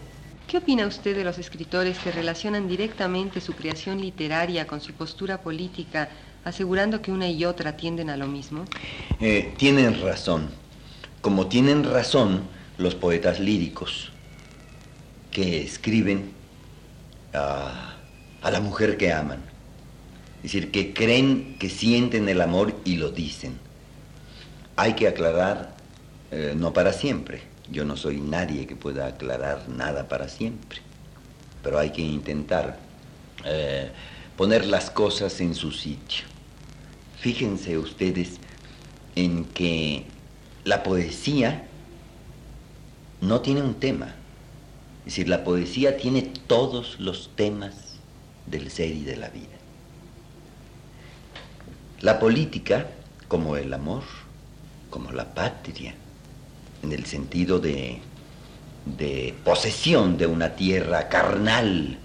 ¿Qué 0.47 0.57
opina 0.57 0.85
usted 0.85 1.15
de 1.15 1.23
los 1.23 1.39
escritores 1.39 1.97
que 1.97 2.11
relacionan 2.11 2.67
directamente 2.67 3.41
su 3.41 3.53
creación 3.53 4.01
literaria 4.01 4.67
con 4.67 4.81
su 4.81 4.93
postura 4.93 5.41
política, 5.41 6.09
asegurando 6.43 7.01
que 7.01 7.11
una 7.11 7.29
y 7.29 7.45
otra 7.45 7.77
tienden 7.77 8.09
a 8.09 8.17
lo 8.17 8.27
mismo? 8.27 8.65
Eh, 9.19 9.53
tienen 9.57 10.01
razón, 10.01 10.49
como 11.21 11.47
tienen 11.47 11.83
razón 11.83 12.43
los 12.77 12.95
poetas 12.95 13.39
líricos 13.39 14.11
que 15.31 15.63
escriben 15.63 16.31
a 17.33 17.95
la 18.43 18.59
mujer 18.59 18.97
que 18.97 19.11
aman 19.11 19.53
es 20.43 20.51
decir, 20.51 20.71
que 20.71 20.93
creen, 20.93 21.55
que 21.57 21.69
sienten 21.69 22.27
el 22.27 22.41
amor 22.41 22.75
y 22.83 22.97
lo 22.97 23.11
dicen. 23.11 23.57
Hay 24.75 24.93
que 24.93 25.07
aclarar, 25.07 25.73
eh, 26.31 26.53
no 26.53 26.73
para 26.73 26.91
siempre. 26.91 27.41
Yo 27.71 27.85
no 27.85 27.95
soy 27.95 28.19
nadie 28.19 28.67
que 28.67 28.75
pueda 28.75 29.07
aclarar 29.07 29.69
nada 29.69 30.09
para 30.09 30.27
siempre. 30.27 30.79
Pero 31.63 31.79
hay 31.79 31.91
que 31.91 32.01
intentar 32.01 32.77
eh, 33.45 33.89
poner 34.35 34.65
las 34.65 34.91
cosas 34.91 35.39
en 35.39 35.55
su 35.55 35.71
sitio. 35.71 36.25
Fíjense 37.23 37.77
ustedes 37.77 38.31
en 39.15 39.45
que 39.45 40.03
la 40.65 40.83
poesía 40.83 41.63
no 43.21 43.39
tiene 43.39 43.61
un 43.61 43.75
tema. 43.75 44.13
Es 45.05 45.13
decir, 45.13 45.29
la 45.29 45.45
poesía 45.45 45.95
tiene 45.95 46.23
todos 46.47 46.99
los 46.99 47.29
temas 47.37 47.75
del 48.45 48.69
ser 48.69 48.89
y 48.89 49.05
de 49.05 49.15
la 49.15 49.29
vida. 49.29 49.55
La 52.01 52.19
política, 52.19 52.87
como 53.29 53.55
el 53.55 53.73
amor, 53.73 54.03
como 54.89 55.13
la 55.13 55.33
patria, 55.33 55.95
en 56.81 56.91
el 56.91 57.05
sentido 57.05 57.59
de, 57.59 58.01
de 58.97 59.33
posesión 59.45 60.17
de 60.17 60.27
una 60.27 60.57
tierra 60.57 61.07
carnal, 61.07 61.99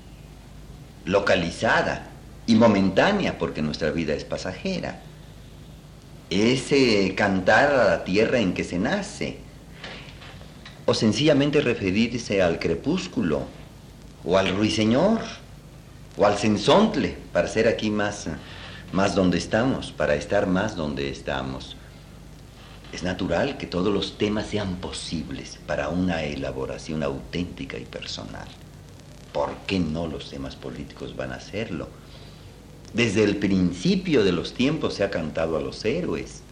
localizada 1.07 2.08
y 2.49 2.57
momentánea, 2.57 3.39
porque 3.39 3.63
nuestra 3.63 3.93
vida 3.93 4.15
es 4.15 4.25
pasajera. 4.25 5.01
Es 6.31 6.73
cantar 7.15 7.73
a 7.73 7.85
la 7.85 8.05
tierra 8.05 8.41
en 8.41 8.55
que 8.55 8.65
se 8.65 8.79
nace, 8.79 9.39
o 10.87 10.95
sencillamente 10.95 11.61
referirse 11.61 12.43
al 12.43 12.59
crepúsculo, 12.59 13.43
o 14.25 14.37
al 14.37 14.57
ruiseñor, 14.57 15.21
o 16.17 16.27
al 16.27 16.37
sensontle, 16.37 17.17
para 17.33 17.47
ser 17.47 17.69
aquí 17.69 17.91
más 17.91 18.29
más 18.93 19.15
donde 19.15 19.37
estamos, 19.39 19.93
para 19.93 20.15
estar 20.15 20.47
más 20.47 20.75
donde 20.75 21.11
estamos. 21.11 21.77
Es 22.93 23.03
natural 23.03 23.59
que 23.59 23.67
todos 23.67 23.93
los 23.93 24.17
temas 24.17 24.47
sean 24.47 24.77
posibles 24.77 25.59
para 25.67 25.91
una 25.91 26.23
elaboración 26.23 27.03
auténtica 27.03 27.77
y 27.77 27.85
personal. 27.85 28.49
¿Por 29.33 29.55
qué 29.67 29.79
no 29.79 30.07
los 30.07 30.31
temas 30.31 30.57
políticos 30.57 31.15
van 31.15 31.33
a 31.33 31.37
hacerlo? 31.37 31.89
Desde 32.93 33.23
el 33.23 33.37
principio 33.37 34.25
de 34.25 34.33
los 34.33 34.55
tiempos 34.55 34.95
se 34.95 35.05
ha 35.05 35.11
cantado 35.11 35.57
a 35.57 35.61
los 35.61 35.85
héroes, 35.85 36.43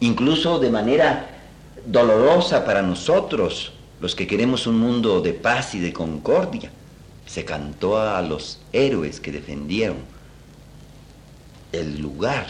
incluso 0.00 0.58
de 0.58 0.70
manera 0.70 1.38
dolorosa 1.86 2.64
para 2.64 2.82
nosotros, 2.82 3.72
los 4.00 4.14
que 4.14 4.26
queremos 4.26 4.66
un 4.66 4.78
mundo 4.78 5.20
de 5.20 5.32
paz 5.32 5.74
y 5.74 5.80
de 5.80 5.92
concordia. 5.92 6.70
Se 7.26 7.44
cantó 7.44 8.00
a 8.00 8.20
los 8.22 8.60
héroes 8.72 9.20
que 9.20 9.30
defendieron 9.30 9.98
el 11.72 12.00
lugar 12.00 12.46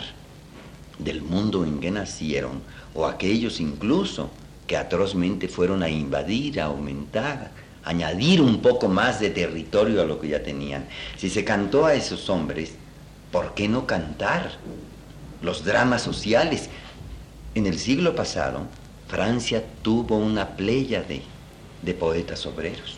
del 0.99 1.23
mundo 1.23 1.65
en 1.65 1.81
que 1.81 1.91
nacieron, 1.91 2.63
o 2.95 3.07
aquellos 3.07 3.61
incluso 3.61 4.31
que 4.67 4.77
atrozmente 4.77 5.49
fueron 5.49 5.83
a 5.83 5.91
invadir, 5.91 6.61
a 6.61 6.67
aumentar, 6.67 7.51
a 7.85 7.91
añadir 7.91 8.41
un 8.41 8.61
poco 8.63 8.89
más 8.89 9.21
de 9.21 9.31
territorio 9.31 10.01
a 10.01 10.05
lo 10.05 10.21
que 10.21 10.29
ya 10.29 10.43
tenían. 10.43 10.87
Si 11.17 11.29
se 11.29 11.45
cantó 11.45 11.87
a 11.87 11.95
esos 11.95 12.31
hombres, 12.31 12.75
¿por 13.33 13.55
qué 13.55 13.69
no 13.69 13.87
cantar 13.87 14.53
los 15.43 15.65
dramas 15.65 16.03
sociales? 16.03 16.69
En 17.55 17.67
el 17.67 17.79
siglo 17.79 18.15
pasado, 18.15 18.63
Francia 19.09 19.65
tuvo 19.83 20.17
una 20.17 20.57
playa 20.57 21.03
de, 21.03 21.23
de 21.83 21.95
poetas 21.95 22.47
obreros, 22.47 22.97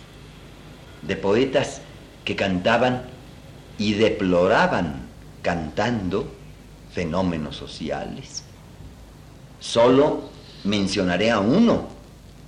de 1.02 1.16
poetas 1.16 1.80
que 2.24 2.36
cantaban 2.36 3.04
y 3.78 3.94
deploraban 3.94 5.06
cantando 5.42 6.30
fenómenos 6.92 7.56
sociales. 7.56 8.44
Solo 9.60 10.30
mencionaré 10.64 11.30
a 11.30 11.40
uno 11.40 11.88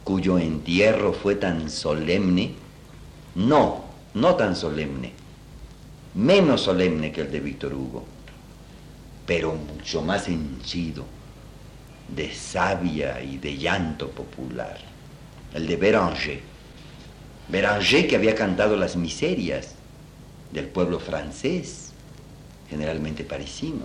cuyo 0.04 0.38
entierro 0.38 1.12
fue 1.12 1.34
tan 1.34 1.70
solemne 1.70 2.54
No, 3.34 3.84
no 4.12 4.34
tan 4.36 4.54
solemne, 4.54 5.12
menos 6.14 6.62
solemne 6.62 7.12
que 7.12 7.22
el 7.22 7.30
de 7.30 7.40
Víctor 7.40 7.74
Hugo, 7.74 8.04
pero 9.26 9.54
mucho 9.54 10.02
más 10.02 10.28
henchido 10.28 11.04
de 12.08 12.32
savia 12.32 13.20
y 13.22 13.38
de 13.38 13.56
llanto 13.56 14.10
popular, 14.10 14.78
el 15.54 15.66
de 15.66 15.76
Béranger. 15.76 16.40
Béranger 17.48 18.06
que 18.06 18.16
había 18.16 18.34
cantado 18.34 18.76
las 18.76 18.96
miserias 18.96 19.74
del 20.52 20.66
pueblo 20.66 21.00
francés, 21.00 21.92
generalmente 22.70 23.24
parisino. 23.24 23.84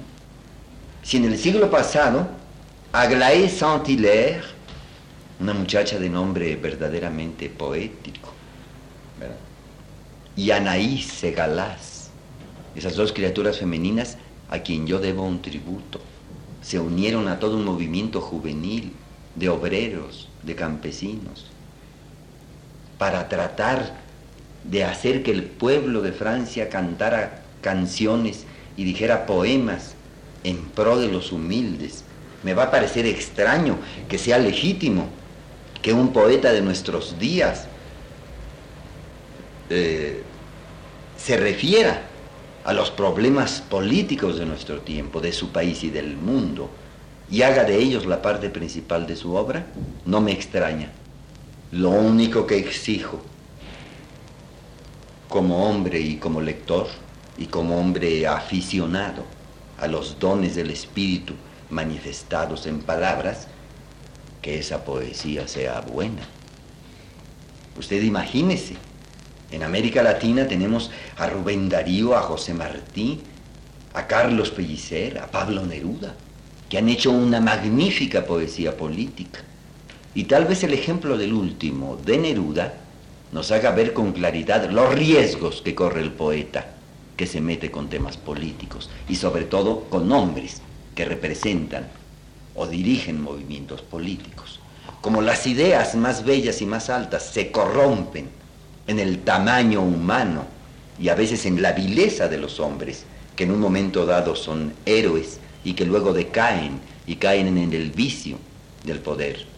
Si 1.02 1.18
en 1.18 1.26
el 1.26 1.38
siglo 1.38 1.70
pasado, 1.72 2.28
Aglaé 2.92 3.50
Saint-Hilaire, 3.50 4.44
una 5.40 5.54
muchacha 5.54 5.98
de 5.98 6.10
nombre 6.10 6.56
verdaderamente 6.58 7.50
poético, 7.50 8.34
y 10.36 10.52
Anaïs 10.52 11.06
Segalás, 11.06 11.99
esas 12.76 12.96
dos 12.96 13.12
criaturas 13.14 13.60
femeninas 13.60 14.18
a 14.50 14.60
quien 14.60 14.88
yo 14.88 15.00
debo 15.00 15.24
un 15.24 15.42
tributo, 15.42 16.00
se 16.62 16.80
unieron 16.80 17.28
a 17.28 17.40
todo 17.40 17.56
un 17.56 17.66
movimiento 17.66 18.22
juvenil 18.22 18.94
de 19.36 19.50
obreros, 19.50 20.28
de 20.44 20.56
campesinos, 20.56 21.46
para 22.98 23.30
tratar 23.30 23.96
de 24.64 24.84
hacer 24.84 25.24
que 25.24 25.32
el 25.32 25.44
pueblo 25.44 26.02
de 26.02 26.12
Francia 26.12 26.70
cantara 26.70 27.44
canciones 27.62 28.46
y 28.76 28.84
dijera 28.84 29.26
poemas 29.26 29.96
en 30.44 30.58
pro 30.70 31.00
de 31.00 31.08
los 31.08 31.32
humildes. 31.32 32.04
Me 32.44 32.54
va 32.54 32.64
a 32.64 32.72
parecer 32.72 33.06
extraño 33.06 33.78
que 34.08 34.18
sea 34.18 34.38
legítimo 34.38 35.08
que 35.82 35.94
un 35.94 36.12
poeta 36.12 36.52
de 36.52 36.62
nuestros 36.62 37.20
días 37.20 37.68
eh, 39.70 40.24
se 41.18 41.38
refiera 41.38 42.09
a 42.70 42.74
los 42.74 42.92
problemas 42.92 43.64
políticos 43.68 44.38
de 44.38 44.46
nuestro 44.46 44.82
tiempo, 44.82 45.22
de 45.22 45.34
su 45.34 45.50
país 45.50 45.84
y 45.84 45.90
del 45.90 46.16
mundo, 46.16 46.70
y 47.32 47.42
haga 47.42 47.64
de 47.64 47.76
ellos 47.76 48.06
la 48.06 48.22
parte 48.22 48.52
principal 48.52 49.08
de 49.08 49.16
su 49.16 49.34
obra, 49.34 49.66
no 50.06 50.22
me 50.22 50.34
extraña. 50.34 50.92
Lo 51.72 51.90
único 51.90 52.46
que 52.46 52.60
exijo 52.60 53.24
como 55.28 55.68
hombre 55.68 56.00
y 56.00 56.18
como 56.18 56.42
lector 56.42 56.86
y 57.40 57.48
como 57.48 57.80
hombre 57.80 58.28
aficionado 58.28 59.24
a 59.80 59.88
los 59.88 60.20
dones 60.20 60.54
del 60.54 60.70
espíritu 60.70 61.34
manifestados 61.72 62.68
en 62.68 62.82
palabras, 62.82 63.48
que 64.44 64.60
esa 64.60 64.86
poesía 64.86 65.48
sea 65.48 65.82
buena. 65.82 66.22
Usted 67.80 68.04
imagínese, 68.04 68.76
en 69.52 69.64
América 69.64 70.04
Latina 70.04 70.48
tenemos 70.48 70.92
a 71.18 71.28
Rubén 71.28 71.70
Darío, 71.70 72.16
a 72.16 72.22
José 72.22 72.54
Martí, 72.54 73.20
a 73.94 74.06
Carlos 74.06 74.52
Pellicer, 74.52 75.18
a 75.18 75.28
Pablo 75.28 75.66
Neruda, 75.66 76.16
que 76.70 76.78
han 76.78 76.90
hecho 76.90 77.12
una 77.12 77.42
magnífica 77.42 78.26
poesía 78.26 78.78
política. 78.78 79.42
Y 80.14 80.26
tal 80.26 80.46
vez 80.46 80.64
el 80.64 80.74
ejemplo 80.74 81.18
del 81.18 81.34
último, 81.34 81.98
de 81.98 82.18
Neruda, 82.18 82.74
nos 83.32 83.52
haga 83.52 83.72
ver 83.72 83.94
con 83.94 84.12
claridad 84.12 84.70
los 84.70 84.94
riesgos 84.94 85.62
que 85.62 85.76
corre 85.76 86.02
el 86.02 86.12
poeta 86.12 86.76
que 87.16 87.28
se 87.28 87.42
mete 87.42 87.70
con 87.70 87.90
temas 87.90 88.18
políticos 88.18 88.90
y 89.08 89.16
sobre 89.16 89.44
todo 89.44 89.82
con 89.90 90.12
hombres 90.12 90.62
que 90.96 91.06
representan 91.06 91.88
o 92.56 92.66
dirigen 92.66 93.22
movimientos 93.22 93.82
políticos. 93.82 94.60
Como 95.02 95.22
las 95.22 95.46
ideas 95.48 95.96
más 95.96 96.24
bellas 96.24 96.62
y 96.62 96.66
más 96.66 96.90
altas 96.90 97.24
se 97.26 97.52
corrompen 97.52 98.39
en 98.90 99.00
el 99.00 99.20
tamaño 99.20 99.82
humano 99.82 100.46
y 101.00 101.08
a 101.08 101.16
veces 101.16 101.46
en 101.46 101.62
la 101.62 101.72
vileza 101.72 102.28
de 102.28 102.38
los 102.38 102.60
hombres, 102.60 103.06
que 103.38 103.46
en 103.46 103.52
un 103.52 103.60
momento 103.62 104.06
dado 104.06 104.36
son 104.36 104.74
héroes 104.86 105.40
y 105.64 105.74
que 105.74 105.86
luego 105.86 106.12
decaen 106.12 106.82
y 107.08 107.16
caen 107.16 107.58
en 107.58 107.74
el 107.74 107.92
vicio 107.92 108.38
del 108.84 109.00
poder 109.00 109.50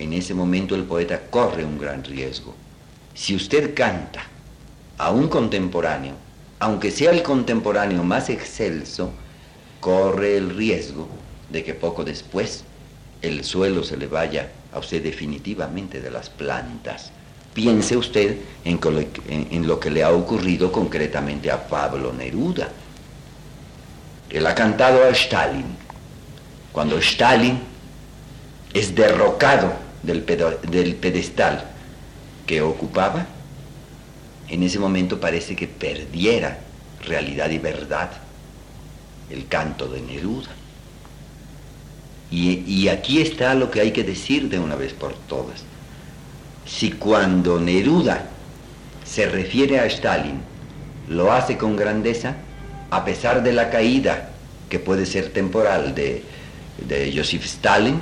en 0.00 0.14
ese 0.14 0.32
momento 0.32 0.74
el 0.74 0.84
poeta 0.84 1.20
corre 1.30 1.64
un 1.64 1.78
gran 1.78 2.02
riesgo. 2.02 2.54
Si 3.14 3.36
usted 3.36 3.74
canta 3.74 4.22
a 4.96 5.10
un 5.10 5.28
contemporáneo, 5.28 6.14
aunque 6.58 6.90
sea 6.90 7.10
el 7.10 7.22
contemporáneo 7.22 8.02
más 8.02 8.30
excelso, 8.30 9.12
corre 9.78 10.38
el 10.38 10.56
riesgo 10.56 11.06
de 11.50 11.62
que 11.62 11.74
poco 11.74 12.02
después 12.02 12.64
el 13.20 13.44
suelo 13.44 13.84
se 13.84 13.98
le 13.98 14.06
vaya 14.06 14.50
a 14.72 14.78
usted 14.78 15.02
definitivamente 15.02 16.00
de 16.00 16.10
las 16.10 16.30
plantas. 16.30 17.12
Piense 17.54 17.96
usted 17.96 18.36
en, 18.64 19.66
lo 19.66 19.80
que 19.80 19.90
le 19.90 20.04
ha 20.04 20.10
ocurrido 20.10 20.70
concretamente 20.70 21.50
a 21.50 21.66
Pablo 21.66 22.12
Neruda. 22.12 22.68
Él 24.28 24.46
ha 24.46 24.54
cantado 24.54 25.02
a 25.02 25.08
Stalin. 25.08 25.64
Cuando 26.72 26.98
Stalin 26.98 27.58
es 28.72 28.94
derrocado 28.94 29.72
del, 30.02 30.22
pedestal 30.22 31.64
que 32.46 32.62
ocupaba, 32.62 33.26
en 34.48 34.62
ese 34.62 34.78
momento 34.78 35.18
parece 35.18 35.56
que 35.56 35.66
perdiera 35.66 36.60
realidad 37.04 37.50
y 37.50 37.58
verdad 37.58 38.10
el 39.30 39.46
canto 39.48 39.88
de 39.88 40.00
Neruda. 40.00 40.50
Y, 42.30 42.86
aquí 42.86 43.20
está 43.20 43.54
lo 43.54 43.72
que 43.72 43.80
hay 43.80 43.90
que 43.90 44.04
decir 44.04 44.48
de 44.48 44.60
una 44.60 44.76
vez 44.76 44.92
por 44.92 45.14
todas. 45.14 45.64
Si 46.70 46.92
cuando 46.92 47.58
Neruda 47.58 48.26
se 49.04 49.26
refiere 49.26 49.80
a 49.80 49.86
Stalin, 49.86 50.40
lo 51.08 51.32
hace 51.32 51.58
con 51.58 51.74
grandeza, 51.74 52.36
a 52.90 53.04
pesar 53.04 53.42
de 53.42 53.52
la 53.52 53.70
caída 53.70 54.30
que 54.68 54.78
puede 54.78 55.04
ser 55.04 55.32
temporal 55.32 55.94
de, 55.94 56.22
Joseph 57.14 57.44
Stalin, 57.44 58.00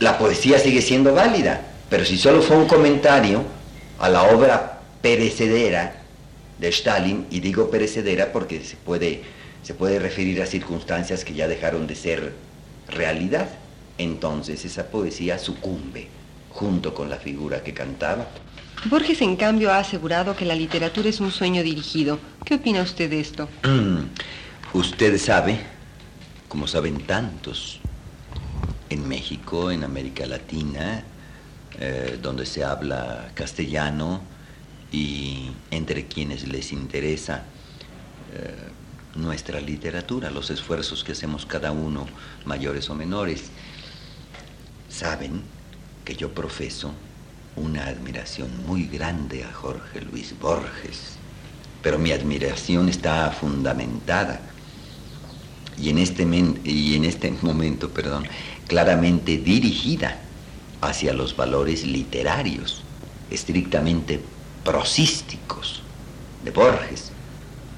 la 0.00 0.18
poesía 0.18 0.58
sigue 0.58 0.80
siendo 0.80 1.14
válida, 1.14 1.60
pero 1.90 2.04
si 2.04 2.16
solo 2.16 2.40
fue 2.40 2.56
un 2.56 2.66
comentario 2.66 3.44
a 3.98 4.08
la 4.08 4.22
obra 4.22 4.80
perecedera 5.02 6.02
de 6.58 6.68
Stalin, 6.68 7.26
y 7.30 7.40
digo 7.40 7.70
perecedera 7.70 8.32
porque 8.32 8.64
se 8.64 8.76
puede, 8.76 9.22
se 9.62 9.74
puede 9.74 9.98
referir 9.98 10.40
a 10.42 10.46
circunstancias 10.46 11.24
que 11.24 11.34
ya 11.34 11.46
dejaron 11.46 11.86
de 11.86 11.94
ser 11.94 12.32
realidad, 12.88 13.48
entonces 13.98 14.64
esa 14.64 14.86
poesía 14.86 15.38
sucumbe 15.38 16.17
junto 16.50 16.94
con 16.94 17.08
la 17.08 17.16
figura 17.16 17.62
que 17.62 17.74
cantaba. 17.74 18.26
Borges, 18.84 19.22
en 19.22 19.36
cambio, 19.36 19.72
ha 19.72 19.78
asegurado 19.78 20.36
que 20.36 20.44
la 20.44 20.54
literatura 20.54 21.08
es 21.08 21.20
un 21.20 21.32
sueño 21.32 21.62
dirigido. 21.62 22.18
¿Qué 22.44 22.54
opina 22.54 22.82
usted 22.82 23.10
de 23.10 23.20
esto? 23.20 23.48
usted 24.72 25.18
sabe, 25.18 25.60
como 26.48 26.66
saben 26.66 27.00
tantos 27.00 27.80
en 28.88 29.06
México, 29.08 29.70
en 29.70 29.84
América 29.84 30.26
Latina, 30.26 31.02
eh, 31.80 32.18
donde 32.22 32.46
se 32.46 32.64
habla 32.64 33.30
castellano 33.34 34.20
y 34.92 35.50
entre 35.70 36.06
quienes 36.06 36.46
les 36.48 36.72
interesa 36.72 37.44
eh, 38.32 38.54
nuestra 39.16 39.60
literatura, 39.60 40.30
los 40.30 40.50
esfuerzos 40.50 41.02
que 41.02 41.12
hacemos 41.12 41.46
cada 41.46 41.72
uno, 41.72 42.06
mayores 42.44 42.88
o 42.88 42.94
menores, 42.94 43.50
saben 44.88 45.42
que 46.08 46.16
yo 46.16 46.32
profeso 46.32 46.90
una 47.54 47.86
admiración 47.86 48.48
muy 48.66 48.86
grande 48.86 49.44
a 49.44 49.52
Jorge 49.52 50.00
Luis 50.00 50.34
Borges, 50.40 51.18
pero 51.82 51.98
mi 51.98 52.12
admiración 52.12 52.88
está 52.88 53.30
fundamentada. 53.30 54.40
Y 55.76 55.90
en 55.90 55.98
este, 55.98 56.26
y 56.64 56.94
en 56.94 57.04
este 57.04 57.30
momento, 57.42 57.90
perdón, 57.90 58.24
claramente 58.68 59.36
dirigida 59.36 60.18
hacia 60.80 61.12
los 61.12 61.36
valores 61.36 61.84
literarios, 61.84 62.82
estrictamente 63.30 64.18
prosísticos 64.64 65.82
de 66.42 66.52
Borges, 66.52 67.12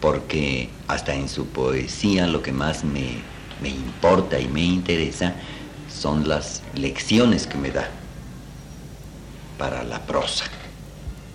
porque 0.01 0.69
hasta 0.87 1.17
en 1.17 1.29
su 1.29 1.47
poesía 1.47 2.29
lo 2.29 2.43
que 2.43 2.53
más 2.53 2.85
me, 2.85 3.23
me 3.61 3.71
importa 3.71 4.39
y 4.39 4.47
me 4.47 4.63
interesa 4.63 5.35
son 5.93 6.29
las 6.29 6.63
lecciones 6.77 7.49
que 7.49 7.59
me 7.59 7.73
da 7.73 7.91
para 9.61 9.85
la 9.85 10.01
prosa, 10.07 10.47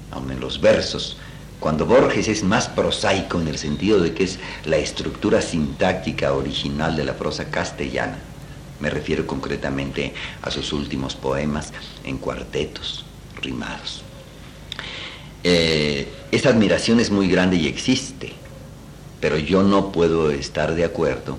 aun 0.10 0.32
en 0.32 0.40
los 0.40 0.60
versos. 0.60 1.16
Cuando 1.60 1.86
Borges 1.86 2.28
es 2.28 2.44
más 2.44 2.68
prosaico 2.68 3.40
en 3.40 3.48
el 3.48 3.60
sentido 3.60 4.00
de 4.00 4.16
que 4.16 4.24
es 4.24 4.40
la 4.66 4.78
estructura 4.78 5.44
sintáctica 5.44 6.34
original 6.34 6.96
de 6.96 7.04
la 7.04 7.14
prosa 7.14 7.52
castellana, 7.52 8.18
me 8.80 8.90
refiero 8.90 9.28
concretamente 9.28 10.16
a 10.42 10.50
sus 10.50 10.74
últimos 10.74 11.16
poemas 11.16 11.72
en 12.04 12.18
cuartetos 12.18 13.06
rimados. 13.40 14.02
Eh, 15.44 16.12
esa 16.32 16.50
admiración 16.50 17.00
es 17.00 17.12
muy 17.12 17.28
grande 17.28 17.58
y 17.58 17.68
existe, 17.68 18.34
pero 19.22 19.38
yo 19.38 19.62
no 19.62 19.92
puedo 19.92 20.32
estar 20.32 20.74
de 20.74 20.84
acuerdo 20.84 21.38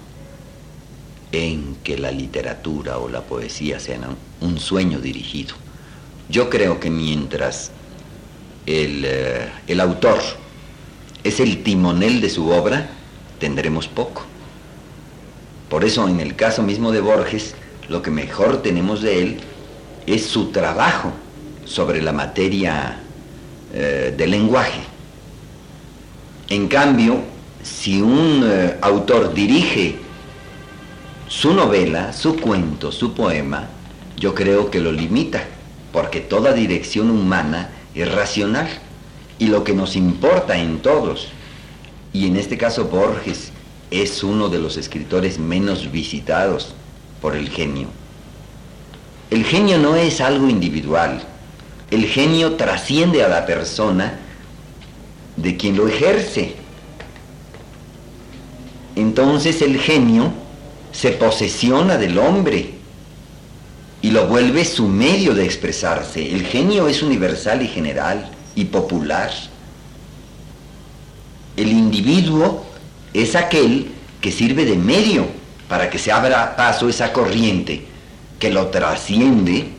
en 1.33 1.75
que 1.83 1.99
la 1.99 2.13
literatura 2.13 2.99
o 2.99 3.09
la 3.09 3.23
poesía 3.23 3.81
sean 3.81 4.17
un 4.41 4.61
sueño 4.61 5.01
dirigido, 5.01 5.57
Yo 6.29 6.51
creo 6.51 6.81
que 6.81 6.91
mientras 6.91 7.71
el, 8.67 9.05
eh, 9.05 9.49
el 9.67 9.81
autor 9.81 10.19
es 11.25 11.41
el 11.41 11.63
timonel 11.63 12.21
de 12.21 12.31
su 12.31 12.51
obra, 12.51 12.89
tendremos 13.39 13.89
poco. 13.89 14.25
Por 15.69 15.85
eso 15.85 16.09
en 16.09 16.21
el 16.21 16.37
caso 16.37 16.63
mismo 16.63 16.93
de 16.93 17.01
Borges, 17.01 17.55
lo 17.89 18.03
que 18.03 18.11
mejor 18.11 18.63
tenemos 18.63 19.03
de 19.03 19.23
él 19.23 19.41
es 20.07 20.27
su 20.27 20.51
trabajo 20.51 21.13
sobre 21.65 22.01
la 22.03 22.13
materia 22.13 23.01
eh, 23.75 24.15
del 24.17 24.31
lenguaje. 24.31 24.81
En 26.49 26.69
cambio, 26.69 27.21
si 27.63 28.01
un 28.01 28.45
eh, 28.45 28.77
autor 28.81 29.35
dirige 29.35 29.97
su 31.29 31.53
novela, 31.53 32.13
su 32.13 32.37
cuento, 32.37 32.93
su 32.93 33.13
poema, 33.13 33.69
yo 34.17 34.35
creo 34.35 34.71
que 34.71 34.79
lo 34.79 34.93
limita, 34.93 35.45
porque 35.93 36.21
toda 36.21 36.53
dirección 36.53 37.11
humana 37.11 37.71
es 37.95 38.13
racional 38.13 38.69
y 39.39 39.47
lo 39.47 39.65
que 39.65 39.75
nos 39.75 39.97
importa 39.97 40.57
en 40.57 40.81
todos, 40.81 41.29
y 42.13 42.27
en 42.27 42.37
este 42.37 42.57
caso 42.57 42.87
Borges 42.87 43.53
es 43.91 44.23
uno 44.23 44.49
de 44.49 44.59
los 44.59 44.77
escritores 44.77 45.39
menos 45.39 45.91
visitados 45.91 46.75
por 47.21 47.37
el 47.37 47.49
genio. 47.51 47.89
El 49.31 49.45
genio 49.45 49.79
no 49.79 49.97
es 49.97 50.21
algo 50.21 50.49
individual, 50.49 51.23
el 51.91 52.07
genio 52.07 52.55
trasciende 52.55 53.23
a 53.23 53.29
la 53.29 53.45
persona 53.47 54.21
de 55.37 55.57
quien 55.57 55.77
lo 55.77 55.89
ejerce. 55.89 56.55
Entonces 58.95 59.61
el 59.63 59.79
genio 59.79 60.33
se 60.93 61.13
posesiona 61.13 61.99
del 61.99 62.19
hombre 62.19 62.76
y 64.07 64.13
lo 64.13 64.29
vuelve 64.29 64.65
su 64.65 64.87
medio 64.87 65.35
de 65.35 65.45
expresarse. 65.45 66.33
El 66.33 66.47
genio 66.47 66.87
es 66.87 67.03
universal 67.03 67.61
y 67.63 67.67
general 67.67 68.31
y 68.55 68.67
popular. 68.67 69.33
El 71.57 71.73
individuo 71.73 72.65
es 73.13 73.35
aquel 73.35 73.91
que 74.21 74.31
sirve 74.31 74.65
de 74.65 74.77
medio 74.77 75.27
para 75.69 75.91
que 75.91 75.99
se 75.99 76.13
abra 76.13 76.55
paso 76.55 76.89
esa 76.89 77.13
corriente 77.13 77.85
que 78.39 78.53
lo 78.53 78.69
trasciende 78.69 79.71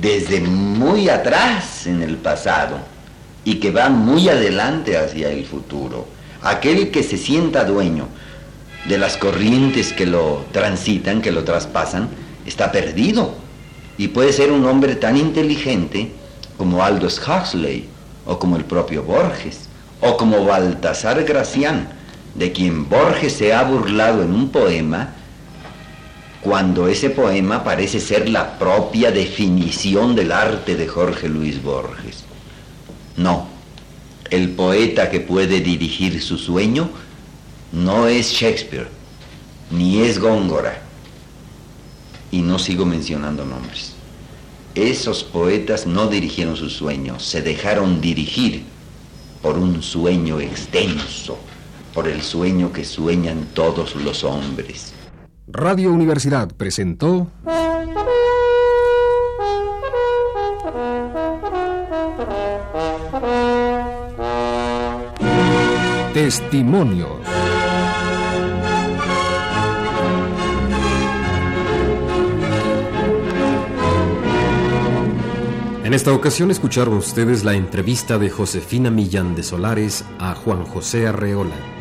desde 0.00 0.40
muy 0.42 1.08
atrás 1.08 1.88
en 1.88 2.02
el 2.02 2.18
pasado 2.18 2.78
y 3.44 3.56
que 3.56 3.72
va 3.72 3.88
muy 3.88 4.28
adelante 4.28 4.96
hacia 4.96 5.28
el 5.28 5.44
futuro. 5.44 6.06
Aquel 6.42 6.92
que 6.92 7.02
se 7.02 7.16
sienta 7.16 7.64
dueño 7.64 8.06
de 8.84 8.96
las 8.96 9.16
corrientes 9.16 9.92
que 9.92 10.06
lo 10.06 10.44
transitan, 10.52 11.20
que 11.20 11.32
lo 11.32 11.42
traspasan, 11.42 12.19
está 12.46 12.72
perdido. 12.72 13.34
Y 13.98 14.08
puede 14.08 14.32
ser 14.32 14.50
un 14.50 14.64
hombre 14.64 14.94
tan 14.94 15.16
inteligente 15.16 16.12
como 16.56 16.82
Aldous 16.82 17.20
Huxley, 17.20 17.88
o 18.26 18.38
como 18.38 18.56
el 18.56 18.64
propio 18.64 19.02
Borges, 19.02 19.68
o 20.00 20.16
como 20.16 20.44
Baltasar 20.44 21.24
Gracián, 21.24 21.88
de 22.34 22.52
quien 22.52 22.88
Borges 22.88 23.32
se 23.32 23.52
ha 23.52 23.62
burlado 23.62 24.22
en 24.22 24.32
un 24.32 24.50
poema, 24.50 25.14
cuando 26.40 26.88
ese 26.88 27.10
poema 27.10 27.64
parece 27.64 28.00
ser 28.00 28.28
la 28.28 28.58
propia 28.58 29.10
definición 29.10 30.14
del 30.14 30.32
arte 30.32 30.76
de 30.76 30.86
Jorge 30.88 31.28
Luis 31.28 31.62
Borges. 31.62 32.24
No, 33.16 33.46
el 34.30 34.50
poeta 34.50 35.10
que 35.10 35.20
puede 35.20 35.60
dirigir 35.60 36.22
su 36.22 36.38
sueño 36.38 36.88
no 37.72 38.06
es 38.06 38.30
Shakespeare, 38.30 38.88
ni 39.70 40.00
es 40.00 40.18
Góngora, 40.18 40.80
y 42.30 42.42
no 42.42 42.58
sigo 42.58 42.84
mencionando 42.84 43.44
nombres. 43.44 43.94
Esos 44.74 45.24
poetas 45.24 45.86
no 45.86 46.06
dirigieron 46.06 46.56
su 46.56 46.70
sueño, 46.70 47.18
se 47.18 47.42
dejaron 47.42 48.00
dirigir 48.00 48.64
por 49.42 49.58
un 49.58 49.82
sueño 49.82 50.40
extenso, 50.40 51.38
por 51.92 52.06
el 52.06 52.22
sueño 52.22 52.72
que 52.72 52.84
sueñan 52.84 53.48
todos 53.54 53.96
los 53.96 54.22
hombres. 54.22 54.92
Radio 55.48 55.90
Universidad 55.90 56.48
presentó 56.56 57.26
Testimonios. 66.14 67.19
En 75.90 75.94
esta 75.94 76.12
ocasión 76.12 76.52
escucharon 76.52 76.94
ustedes 76.94 77.42
la 77.42 77.54
entrevista 77.54 78.16
de 78.16 78.30
Josefina 78.30 78.92
Millán 78.92 79.34
de 79.34 79.42
Solares 79.42 80.04
a 80.20 80.36
Juan 80.36 80.64
José 80.64 81.08
Arreola. 81.08 81.79